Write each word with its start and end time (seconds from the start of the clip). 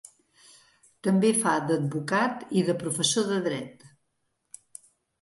També 1.07 1.31
fa 1.43 1.53
d'advocat 1.67 2.43
i 2.63 2.67
de 2.73 2.77
professor 2.83 3.31
de 3.31 3.41
dret. 3.53 3.89